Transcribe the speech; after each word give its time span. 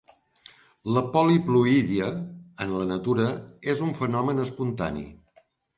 La 0.95 1.03
poliploïdia, 1.15 2.09
en 2.67 2.75
la 2.81 2.89
natura, 2.95 3.29
és 3.77 3.87
un 3.91 3.97
fenomen 4.03 4.47
espontani. 4.49 5.11